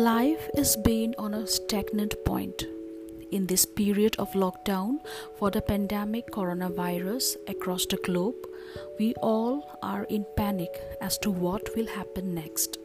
Life 0.00 0.48
is 0.54 0.78
being 0.78 1.14
on 1.18 1.34
a 1.34 1.46
stagnant 1.46 2.14
point. 2.24 2.64
In 3.32 3.46
this 3.46 3.66
period 3.66 4.16
of 4.18 4.32
lockdown 4.32 5.00
for 5.38 5.50
the 5.50 5.60
pandemic 5.60 6.30
coronavirus 6.30 7.36
across 7.46 7.84
the 7.84 7.98
globe, 7.98 8.46
we 8.98 9.12
all 9.16 9.78
are 9.82 10.04
in 10.04 10.24
panic 10.38 10.70
as 11.02 11.18
to 11.18 11.30
what 11.30 11.68
will 11.76 11.86
happen 11.86 12.34
next. 12.34 12.78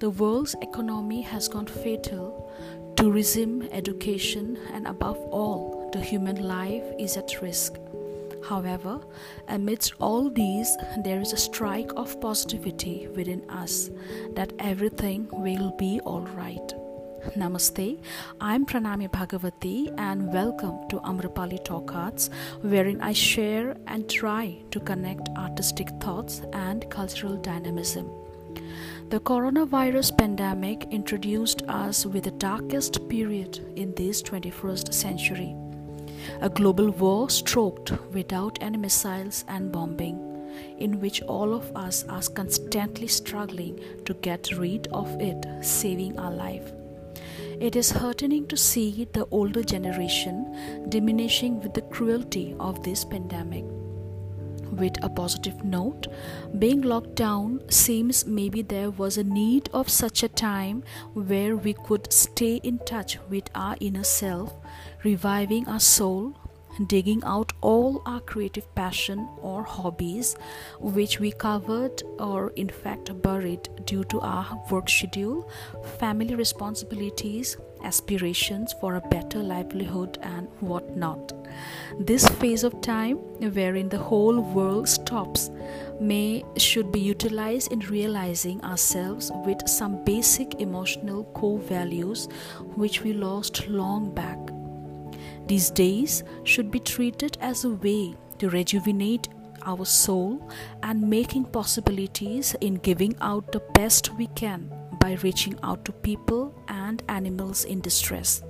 The 0.00 0.10
world's 0.10 0.54
economy 0.60 1.22
has 1.22 1.48
gone 1.48 1.64
fatal, 1.64 2.52
tourism, 2.94 3.66
education, 3.72 4.58
and 4.74 4.86
above 4.86 5.16
all, 5.16 5.88
the 5.94 6.00
human 6.00 6.46
life 6.46 6.84
is 6.98 7.16
at 7.16 7.40
risk. 7.40 7.72
However, 8.48 9.00
amidst 9.48 9.94
all 10.00 10.28
these, 10.28 10.76
there 11.02 11.20
is 11.20 11.32
a 11.32 11.36
strike 11.38 11.90
of 11.96 12.20
positivity 12.20 13.08
within 13.08 13.48
us 13.48 13.90
that 14.34 14.52
everything 14.58 15.28
will 15.32 15.70
be 15.78 16.00
alright. 16.02 16.74
Namaste, 17.38 18.02
I'm 18.42 18.66
Pranami 18.66 19.08
Bhagavati 19.08 19.94
and 19.96 20.30
welcome 20.30 20.86
to 20.90 21.00
Amrapali 21.00 21.64
Talk 21.64 21.94
Arts, 21.94 22.28
wherein 22.60 23.00
I 23.00 23.14
share 23.14 23.76
and 23.86 24.10
try 24.10 24.58
to 24.72 24.80
connect 24.80 25.30
artistic 25.38 25.88
thoughts 26.00 26.42
and 26.52 26.88
cultural 26.90 27.36
dynamism. 27.36 28.10
The 29.08 29.20
coronavirus 29.20 30.18
pandemic 30.18 30.86
introduced 30.90 31.62
us 31.62 32.04
with 32.04 32.24
the 32.24 32.30
darkest 32.32 33.08
period 33.08 33.58
in 33.74 33.94
this 33.94 34.22
21st 34.22 34.92
century 34.92 35.56
a 36.40 36.48
global 36.48 36.90
war 36.90 37.30
stroked 37.30 37.92
without 38.12 38.58
any 38.60 38.76
missiles 38.76 39.44
and 39.48 39.70
bombing, 39.72 40.18
in 40.78 41.00
which 41.00 41.22
all 41.22 41.54
of 41.54 41.74
us 41.76 42.04
are 42.08 42.22
constantly 42.22 43.06
struggling 43.06 43.78
to 44.04 44.14
get 44.14 44.56
rid 44.56 44.88
of 44.88 45.08
it, 45.20 45.46
saving 45.62 46.18
our 46.18 46.32
life. 46.32 46.72
It 47.60 47.76
is 47.76 47.90
heartening 47.90 48.46
to 48.48 48.56
see 48.56 49.06
the 49.12 49.26
older 49.30 49.62
generation 49.62 50.88
diminishing 50.88 51.60
with 51.60 51.74
the 51.74 51.82
cruelty 51.82 52.54
of 52.58 52.82
this 52.82 53.04
pandemic. 53.04 53.64
With 54.76 55.02
a 55.04 55.08
positive 55.08 55.64
note, 55.64 56.08
being 56.58 56.82
locked 56.82 57.14
down 57.14 57.60
seems 57.70 58.26
maybe 58.26 58.60
there 58.60 58.90
was 58.90 59.16
a 59.16 59.22
need 59.22 59.70
of 59.72 59.88
such 59.88 60.22
a 60.24 60.28
time 60.28 60.82
where 61.12 61.56
we 61.56 61.74
could 61.74 62.12
stay 62.12 62.56
in 62.56 62.78
touch 62.78 63.18
with 63.30 63.44
our 63.54 63.76
inner 63.78 64.02
self 64.02 64.52
reviving 65.04 65.68
our 65.68 65.78
soul, 65.78 66.34
digging 66.86 67.22
out 67.24 67.52
all 67.60 68.02
our 68.06 68.20
creative 68.20 68.72
passion 68.74 69.28
or 69.40 69.62
hobbies 69.62 70.36
which 70.80 71.20
we 71.20 71.30
covered 71.32 72.02
or 72.18 72.50
in 72.56 72.68
fact 72.68 73.10
buried 73.22 73.68
due 73.84 74.04
to 74.04 74.20
our 74.20 74.62
work 74.70 74.88
schedule, 74.88 75.48
family 75.98 76.34
responsibilities, 76.34 77.56
aspirations 77.84 78.72
for 78.80 78.96
a 78.96 79.08
better 79.08 79.38
livelihood, 79.38 80.18
and 80.22 80.48
whatnot. 80.60 81.32
This 81.98 82.26
phase 82.28 82.64
of 82.64 82.80
time, 82.80 83.16
wherein 83.52 83.88
the 83.88 83.98
whole 83.98 84.40
world 84.40 84.88
stops, 84.88 85.50
may 86.00 86.44
should 86.56 86.90
be 86.90 87.00
utilized 87.00 87.70
in 87.72 87.80
realizing 87.80 88.60
ourselves 88.64 89.30
with 89.46 89.68
some 89.68 90.04
basic 90.04 90.60
emotional 90.60 91.24
core 91.34 91.58
values 91.58 92.26
which 92.74 93.02
we 93.02 93.12
lost 93.12 93.68
long 93.68 94.12
back 94.12 94.38
these 95.46 95.70
days 95.70 96.24
should 96.44 96.70
be 96.70 96.80
treated 96.80 97.36
as 97.40 97.64
a 97.64 97.70
way 97.70 98.14
to 98.38 98.50
rejuvenate 98.50 99.28
our 99.66 99.84
soul 99.84 100.48
and 100.82 101.08
making 101.08 101.44
possibilities 101.44 102.54
in 102.60 102.74
giving 102.76 103.14
out 103.20 103.52
the 103.52 103.60
best 103.74 104.14
we 104.14 104.26
can 104.28 104.70
by 105.00 105.14
reaching 105.22 105.58
out 105.62 105.84
to 105.84 105.92
people 105.92 106.54
and 106.68 107.02
animals 107.08 107.64
in 107.64 107.80
distress. 107.80 108.42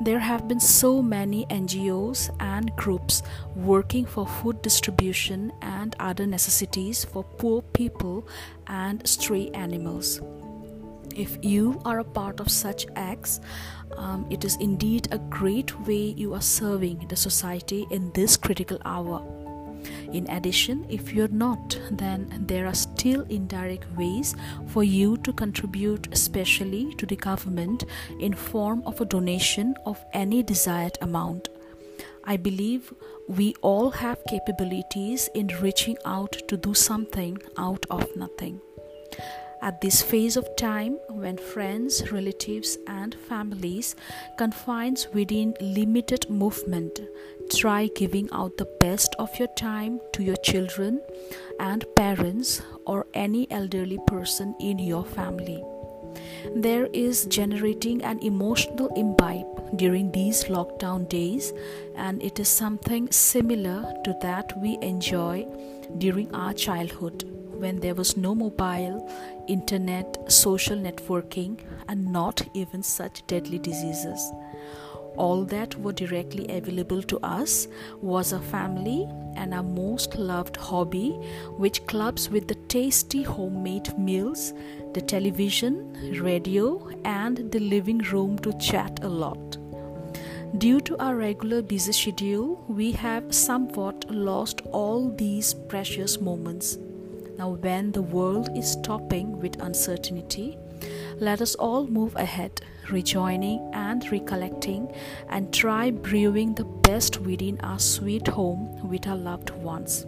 There 0.00 0.18
have 0.18 0.48
been 0.48 0.60
so 0.60 1.00
many 1.00 1.46
NGOs 1.46 2.34
and 2.40 2.74
groups 2.76 3.22
working 3.54 4.04
for 4.04 4.26
food 4.26 4.60
distribution 4.62 5.52
and 5.62 5.94
other 6.00 6.26
necessities 6.26 7.04
for 7.04 7.22
poor 7.22 7.62
people 7.62 8.26
and 8.66 9.06
stray 9.06 9.50
animals. 9.54 10.20
If 11.14 11.38
you 11.42 11.80
are 11.84 12.00
a 12.00 12.04
part 12.04 12.40
of 12.40 12.50
such 12.50 12.86
acts, 12.96 13.40
um, 13.96 14.26
it 14.30 14.44
is 14.44 14.56
indeed 14.56 15.08
a 15.12 15.18
great 15.18 15.78
way 15.86 16.14
you 16.16 16.34
are 16.34 16.40
serving 16.40 17.06
the 17.08 17.16
society 17.16 17.86
in 17.90 18.10
this 18.14 18.36
critical 18.36 18.78
hour. 18.84 19.22
In 20.12 20.28
addition, 20.30 20.86
if 20.88 21.12
you're 21.12 21.28
not, 21.28 21.78
then 21.90 22.44
there 22.48 22.66
are 22.66 22.74
still 22.74 23.22
indirect 23.28 23.86
ways 23.96 24.34
for 24.66 24.82
you 24.82 25.16
to 25.18 25.32
contribute, 25.32 26.08
especially 26.12 26.94
to 26.94 27.06
the 27.06 27.16
government, 27.16 27.84
in 28.18 28.32
form 28.32 28.82
of 28.84 29.00
a 29.00 29.04
donation 29.04 29.74
of 29.86 30.04
any 30.12 30.42
desired 30.42 30.98
amount. 31.00 31.48
I 32.24 32.36
believe 32.38 32.92
we 33.28 33.54
all 33.60 33.90
have 33.90 34.24
capabilities 34.28 35.28
in 35.34 35.48
reaching 35.60 35.96
out 36.04 36.32
to 36.48 36.56
do 36.56 36.74
something 36.74 37.38
out 37.58 37.84
of 37.90 38.08
nothing. 38.16 38.60
At 39.64 39.80
this 39.80 40.02
phase 40.02 40.36
of 40.36 40.56
time, 40.56 40.98
when 41.08 41.38
friends, 41.38 42.12
relatives, 42.12 42.76
and 42.86 43.14
families 43.14 43.96
confines 44.36 45.08
within 45.14 45.54
limited 45.58 46.28
movement, 46.28 47.00
try 47.48 47.88
giving 47.96 48.28
out 48.30 48.58
the 48.58 48.68
best 48.78 49.16
of 49.18 49.30
your 49.38 49.48
time 49.56 50.02
to 50.12 50.22
your 50.22 50.36
children 50.36 51.00
and 51.58 51.86
parents 51.96 52.60
or 52.86 53.06
any 53.14 53.50
elderly 53.50 53.98
person 54.06 54.54
in 54.60 54.78
your 54.78 55.02
family. 55.02 55.64
There 56.54 56.90
is 56.92 57.24
generating 57.24 58.04
an 58.04 58.18
emotional 58.18 58.88
imbibe 58.94 59.78
during 59.78 60.12
these 60.12 60.44
lockdown 60.44 61.08
days, 61.08 61.54
and 61.96 62.22
it 62.22 62.38
is 62.38 62.48
something 62.48 63.10
similar 63.10 63.94
to 64.04 64.14
that 64.20 64.52
we 64.60 64.76
enjoy 64.82 65.46
during 65.96 66.34
our 66.34 66.52
childhood 66.52 67.24
when 67.58 67.80
there 67.80 67.94
was 67.94 68.16
no 68.16 68.34
mobile, 68.34 69.10
internet, 69.48 70.30
social 70.30 70.76
networking, 70.76 71.58
and 71.88 72.12
not 72.12 72.42
even 72.54 72.82
such 72.82 73.26
deadly 73.26 73.58
diseases. 73.58 74.32
All 75.16 75.44
that 75.44 75.76
were 75.78 75.92
directly 75.92 76.46
available 76.48 77.02
to 77.04 77.18
us 77.20 77.68
was 78.00 78.32
a 78.32 78.40
family 78.40 79.08
and 79.36 79.54
our 79.54 79.62
most 79.62 80.16
loved 80.16 80.56
hobby, 80.56 81.10
which 81.56 81.86
clubs 81.86 82.28
with 82.28 82.48
the 82.48 82.56
tasty 82.66 83.22
homemade 83.22 83.96
meals, 83.96 84.52
the 84.92 85.00
television, 85.00 85.92
radio, 86.20 86.88
and 87.04 87.50
the 87.52 87.60
living 87.60 87.98
room 87.98 88.38
to 88.40 88.52
chat 88.58 89.04
a 89.04 89.08
lot. 89.08 89.56
Due 90.58 90.80
to 90.80 90.96
our 90.98 91.16
regular 91.16 91.62
busy 91.62 91.92
schedule, 91.92 92.64
we 92.68 92.92
have 92.92 93.34
somewhat 93.34 94.08
lost 94.08 94.62
all 94.72 95.10
these 95.10 95.52
precious 95.52 96.20
moments. 96.20 96.78
Now, 97.36 97.50
when 97.50 97.92
the 97.92 98.02
world 98.02 98.56
is 98.56 98.70
stopping 98.70 99.40
with 99.40 99.60
uncertainty, 99.60 100.56
let 101.18 101.40
us 101.40 101.54
all 101.54 101.86
move 101.86 102.14
ahead, 102.16 102.60
rejoining 102.90 103.70
and 103.72 104.10
recollecting, 104.10 104.92
and 105.28 105.52
try 105.52 105.90
brewing 105.90 106.54
the 106.54 106.64
best 106.64 107.20
within 107.20 107.60
our 107.60 107.78
sweet 107.78 108.28
home 108.28 108.88
with 108.88 109.06
our 109.06 109.16
loved 109.16 109.50
ones. 109.50 110.06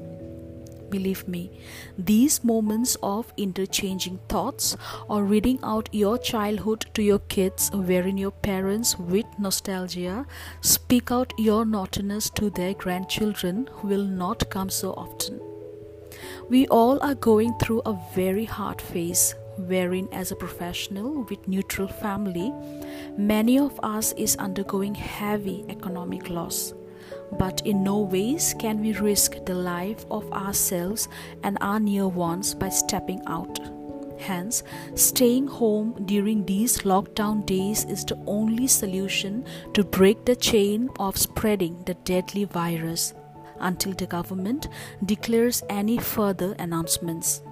Believe 0.89 1.27
me, 1.27 1.51
these 1.99 2.45
moments 2.45 2.97
of 3.03 3.33
interchanging 3.37 4.19
thoughts 4.29 4.77
or 5.09 5.25
reading 5.25 5.59
out 5.63 5.89
your 5.93 6.17
childhood 6.17 6.87
to 6.95 7.03
your 7.03 7.19
kids, 7.19 7.71
wherein 7.73 8.17
your 8.17 8.31
parents, 8.31 8.97
with 8.99 9.27
nostalgia, 9.39 10.27
speak 10.61 11.11
out 11.11 11.33
your 11.39 11.65
naughtiness 11.65 12.31
to 12.31 12.51
their 12.51 12.75
grandchildren, 12.75 13.69
will 13.83 14.05
not 14.05 14.49
come 14.49 14.71
so 14.71 14.93
often. 14.93 15.41
We 16.49 16.69
all 16.69 17.03
are 17.03 17.17
going 17.17 17.59
through 17.59 17.83
a 17.87 17.99
very 18.15 18.45
hard 18.45 18.81
phase 18.81 19.35
wherein 19.57 20.09
as 20.13 20.31
a 20.31 20.37
professional 20.37 21.25
with 21.25 21.49
neutral 21.49 21.89
family 21.89 22.53
many 23.19 23.59
of 23.59 23.81
us 23.83 24.13
is 24.13 24.37
undergoing 24.37 24.95
heavy 24.95 25.65
economic 25.69 26.31
loss. 26.31 26.73
But 27.33 27.63
in 27.67 27.83
no 27.83 27.99
ways 27.99 28.55
can 28.61 28.81
we 28.81 28.93
risk 28.93 29.45
the 29.45 29.57
life 29.57 30.07
of 30.09 30.33
ourselves 30.33 31.09
and 31.43 31.59
our 31.61 31.81
near 31.81 32.07
ones 32.07 32.55
by 32.55 32.69
stepping 32.69 33.23
out. 33.27 33.59
Hence 34.21 34.63
staying 34.95 35.49
home 35.49 36.01
during 36.07 36.47
these 36.47 36.83
lockdown 36.83 37.45
days 37.45 37.85
is 37.87 38.05
the 38.05 38.23
only 38.29 38.69
solution 38.69 39.45
to 39.75 39.83
break 39.83 40.25
the 40.25 40.37
chain 40.37 40.91
of 41.01 41.19
spreading 41.19 41.83
the 41.87 41.95
deadly 41.95 42.45
virus 42.45 43.15
until 43.61 43.93
the 43.93 44.07
government 44.07 44.69
declares 45.05 45.63
any 45.69 45.99
further 45.99 46.55
announcements. 46.59 47.43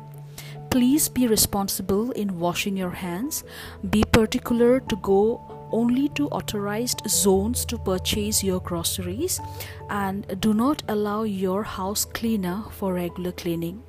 Please 0.70 1.08
be 1.08 1.28
responsible 1.28 2.10
in 2.12 2.38
washing 2.40 2.76
your 2.76 2.90
hands. 2.90 3.44
Be 3.90 4.02
particular 4.10 4.80
to 4.80 4.96
go 4.96 5.68
only 5.70 6.08
to 6.10 6.28
authorized 6.28 7.02
zones 7.08 7.64
to 7.66 7.78
purchase 7.78 8.42
your 8.42 8.60
groceries 8.60 9.40
and 9.88 10.40
do 10.40 10.52
not 10.52 10.82
allow 10.88 11.22
your 11.22 11.62
house 11.62 12.04
cleaner 12.04 12.64
for 12.70 12.94
regular 12.94 13.32
cleaning. 13.32 13.82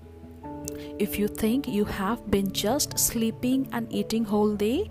If 0.98 1.20
you 1.20 1.28
think 1.28 1.68
you 1.68 1.86
have 1.86 2.30
been 2.32 2.52
just 2.52 2.98
sleeping 2.98 3.68
and 3.72 3.92
eating 3.92 4.24
whole 4.24 4.56
day 4.56 4.90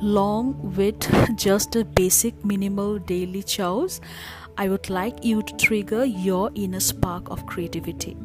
long 0.00 0.74
with 0.76 1.00
just 1.36 1.76
a 1.76 1.84
basic 1.84 2.44
minimal 2.44 2.98
daily 2.98 3.42
chores, 3.42 4.00
I 4.58 4.68
would 4.70 4.88
like 4.88 5.22
you 5.22 5.42
to 5.42 5.56
trigger 5.56 6.04
your 6.06 6.50
inner 6.54 6.80
spark 6.80 7.30
of 7.30 7.44
creativity. 7.44 8.16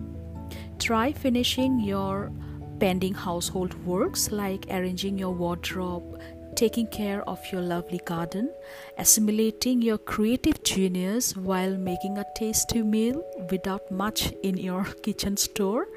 Try 0.79 1.11
finishing 1.11 1.81
your 1.81 2.31
pending 2.79 3.13
household 3.13 3.73
works 3.85 4.31
like 4.31 4.65
arranging 4.69 5.17
your 5.17 5.33
wardrobe, 5.33 6.21
taking 6.55 6.87
care 6.87 7.21
of 7.29 7.39
your 7.51 7.61
lovely 7.61 7.99
garden, 8.05 8.49
assimilating 8.97 9.81
your 9.81 9.97
creative 9.97 10.63
genius 10.63 11.35
while 11.35 11.75
making 11.75 12.17
a 12.17 12.25
tasty 12.35 12.81
meal 12.81 13.21
without 13.51 13.91
much 13.91 14.31
in 14.41 14.55
your 14.55 14.83
kitchen 15.03 15.35
store, 15.35 15.87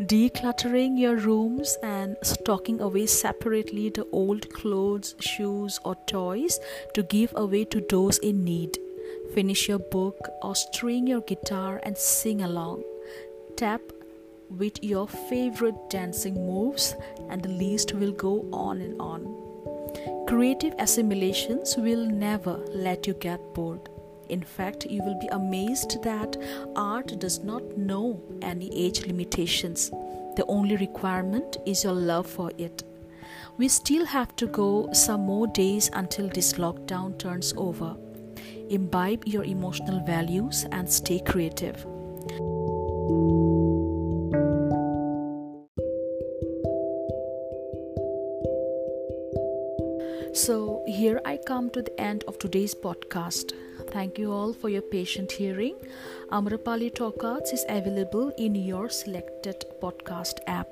decluttering 0.00 0.98
your 0.98 1.16
rooms 1.16 1.78
and 1.84 2.16
stocking 2.22 2.80
away 2.80 3.06
separately 3.06 3.88
the 3.90 4.06
old 4.10 4.52
clothes, 4.52 5.14
shoes, 5.20 5.78
or 5.84 5.94
toys 6.06 6.58
to 6.92 7.04
give 7.04 7.32
away 7.36 7.64
to 7.64 7.80
those 7.88 8.18
in 8.18 8.42
need. 8.42 8.78
Finish 9.34 9.68
your 9.68 9.78
book 9.78 10.18
or 10.42 10.54
string 10.54 11.06
your 11.06 11.20
guitar 11.22 11.80
and 11.82 11.96
sing 11.96 12.42
along. 12.42 12.84
Tap 13.56 13.80
with 14.50 14.82
your 14.82 15.08
favorite 15.08 15.90
dancing 15.90 16.34
moves, 16.34 16.94
and 17.28 17.42
the 17.42 17.48
list 17.48 17.92
will 17.94 18.12
go 18.12 18.48
on 18.52 18.80
and 18.80 19.00
on. 19.00 19.46
Creative 20.26 20.74
assimilations 20.78 21.76
will 21.76 22.06
never 22.06 22.56
let 22.68 23.06
you 23.06 23.14
get 23.14 23.40
bored. 23.54 23.88
In 24.28 24.42
fact, 24.42 24.86
you 24.86 25.02
will 25.02 25.18
be 25.18 25.28
amazed 25.28 26.02
that 26.02 26.36
art 26.74 27.18
does 27.18 27.44
not 27.44 27.76
know 27.76 28.20
any 28.42 28.70
age 28.76 29.06
limitations. 29.06 29.90
The 30.36 30.44
only 30.48 30.76
requirement 30.76 31.58
is 31.64 31.84
your 31.84 31.94
love 31.94 32.26
for 32.26 32.50
it. 32.58 32.82
We 33.56 33.68
still 33.68 34.04
have 34.04 34.36
to 34.36 34.46
go 34.46 34.92
some 34.92 35.22
more 35.22 35.46
days 35.46 35.90
until 35.92 36.28
this 36.28 36.54
lockdown 36.54 37.18
turns 37.18 37.54
over. 37.56 37.96
Imbibe 38.68 39.24
your 39.26 39.44
emotional 39.44 40.00
values 40.04 40.66
and 40.72 40.90
stay 40.90 41.20
creative. 41.20 41.86
So, 50.34 50.82
here 50.86 51.20
I 51.24 51.38
come 51.38 51.70
to 51.70 51.80
the 51.80 51.98
end 51.98 52.24
of 52.28 52.38
today's 52.38 52.74
podcast. 52.74 53.52
Thank 53.90 54.18
you 54.18 54.32
all 54.32 54.52
for 54.52 54.68
your 54.68 54.82
patient 54.82 55.32
hearing. 55.32 55.76
Amrapali 56.30 56.94
Talk 56.94 57.24
Arts 57.24 57.52
is 57.52 57.64
available 57.68 58.32
in 58.36 58.54
your 58.54 58.90
selected 58.90 59.64
podcast 59.80 60.40
app. 60.46 60.68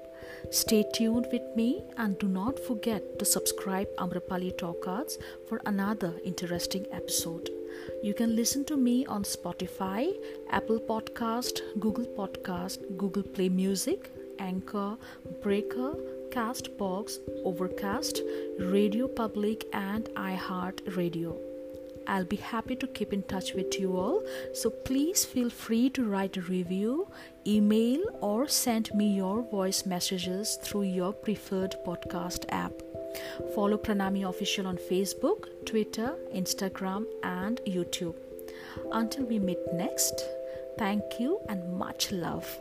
Stay 0.50 0.85
tuned 0.93 1.26
with 1.32 1.43
me 1.56 1.82
and 1.96 2.19
do 2.19 2.29
not 2.29 2.58
forget 2.58 3.19
to 3.19 3.25
subscribe 3.25 3.88
Amrapali 3.96 4.56
Talk 4.56 4.87
Arts 4.87 5.19
for 5.49 5.61
another 5.67 6.14
interesting 6.25 6.87
episode. 6.93 7.50
You 8.02 8.14
can 8.14 8.37
listen 8.37 8.64
to 8.67 8.76
me 8.76 9.05
on 9.06 9.25
Spotify, 9.25 10.12
Apple 10.50 10.81
Podcast, 10.81 11.61
Google 11.81 12.06
Podcast, 12.06 12.96
Google 12.96 13.23
Play 13.23 13.49
Music, 13.49 14.11
Anchor, 14.38 14.96
Breaker, 15.43 15.94
Castbox, 16.31 17.19
Overcast, 17.44 18.20
Radio 18.58 19.08
Public, 19.08 19.67
and 19.73 20.08
iHeart 20.17 20.97
Radio. 20.97 21.53
I'll 22.06 22.24
be 22.24 22.36
happy 22.36 22.76
to 22.76 22.86
keep 22.86 23.12
in 23.12 23.22
touch 23.24 23.54
with 23.54 23.78
you 23.78 23.96
all. 23.96 24.22
So 24.52 24.70
please 24.70 25.24
feel 25.24 25.50
free 25.50 25.90
to 25.90 26.04
write 26.04 26.36
a 26.36 26.42
review, 26.42 27.08
email, 27.46 28.02
or 28.20 28.48
send 28.48 28.92
me 28.94 29.14
your 29.14 29.42
voice 29.42 29.86
messages 29.86 30.58
through 30.62 30.82
your 30.82 31.12
preferred 31.12 31.76
podcast 31.86 32.44
app. 32.48 32.72
Follow 33.54 33.78
Pranami 33.78 34.28
Official 34.28 34.66
on 34.66 34.76
Facebook, 34.76 35.46
Twitter, 35.66 36.14
Instagram, 36.34 37.06
and 37.22 37.60
YouTube. 37.66 38.16
Until 38.92 39.24
we 39.24 39.38
meet 39.38 39.58
next, 39.72 40.24
thank 40.78 41.02
you 41.20 41.40
and 41.48 41.78
much 41.78 42.10
love. 42.12 42.58